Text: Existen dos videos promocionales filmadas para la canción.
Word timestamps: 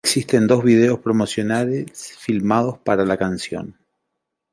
Existen 0.03 0.47
dos 0.47 0.63
videos 0.63 0.97
promocionales 0.99 2.17
filmadas 2.17 2.79
para 2.79 3.05
la 3.05 3.17
canción. 3.17 3.77